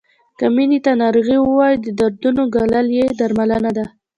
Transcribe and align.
که 0.37 0.45
مینې 0.55 0.79
ته 0.85 0.91
ناروغي 1.01 1.37
ووایو 1.41 1.81
د 1.83 1.87
دردونو 1.99 2.43
ګالل 2.55 2.87
یې 2.97 3.05
درملنه 3.19 3.71
ده. 3.77 3.85